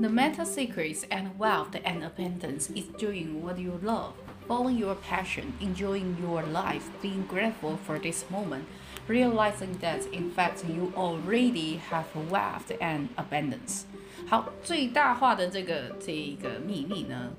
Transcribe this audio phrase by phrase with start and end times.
[0.00, 4.14] The meta secrets and wealth and abundance is doing what you love,
[4.48, 8.64] following your passion, enjoying your life, being grateful for this moment,
[9.08, 13.84] realizing that in fact you already have wealth and abundance.
[14.26, 17.30] 好，最大化的这个这一个秘密呢，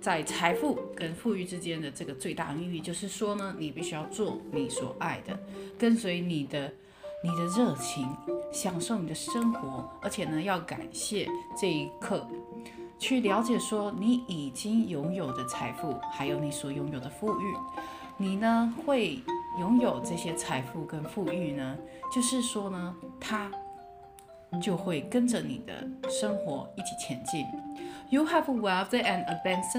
[0.00, 5.38] 在财富跟富裕之间的这个最大秘密，就是说呢，你必须要做你所爱的，
[5.78, 6.72] 跟随你的。
[7.25, 8.07] 你的热情，
[8.51, 11.27] 享受你的生活，而且呢，要感谢
[11.59, 12.23] 这一刻，
[12.99, 17.57] 去了解说你已经拥有的财富，还有你所拥有的富裕，
[18.15, 19.19] 你呢会
[19.59, 21.75] 拥有这些财富跟富裕呢，
[22.13, 23.49] 就是说呢，它
[24.61, 25.73] 就会跟着你的
[26.07, 27.43] 生活一起前进。
[28.11, 29.73] You have wealth and abundance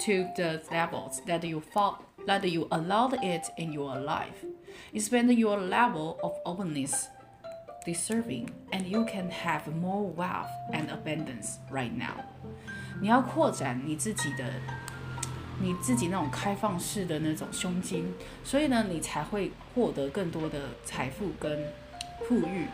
[0.00, 4.44] to the levels that you fall, that you allowed it in your life.
[4.93, 7.07] Expand your level of openness,
[7.85, 12.23] deserving, and you can have more wealth and abundance right now.
[13.01, 14.45] 你要扩展你自己的，
[15.61, 18.05] 你自己那种开放式的那种胸襟，
[18.43, 21.59] 所以呢，你才会获得更多的财富跟
[22.27, 22.67] 富裕。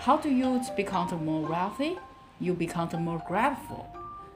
[0.00, 1.96] How do you become more wealthy?
[2.38, 3.86] You become more grateful.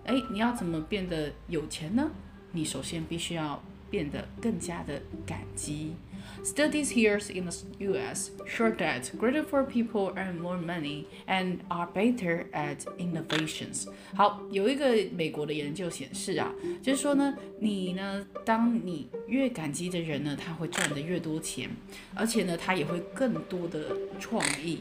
[0.05, 2.11] 哎，你要怎么变得有钱呢？
[2.53, 5.94] 你首先必须要 变得更加的感激。
[6.44, 7.54] Studies here in the
[7.92, 8.32] U.S.
[8.48, 13.88] show that grateful people earn more money and are better at innovations.
[14.16, 21.70] 好，有一个美国的研究显示啊，就是说呢，你呢，当你越感激的人呢，他会赚得越多钱，
[22.16, 24.80] 而且呢，他也会更多的创意。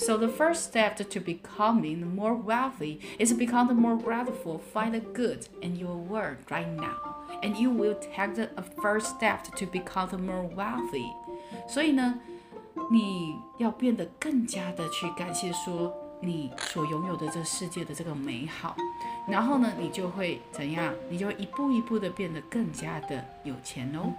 [0.00, 4.60] So the first step to becoming more wealthy is become more grateful.
[4.72, 8.48] Find the good in your world right now and you will take the
[8.80, 11.06] first step to become more wealthy。
[11.68, 12.18] 所以呢，
[12.90, 18.74] 你要变得更加的去感谢说你所拥有的这世界的这个美好，
[19.28, 20.94] 然后呢，你就会怎样？
[21.10, 24.12] 你就会一步一步的变得更加的有钱哦。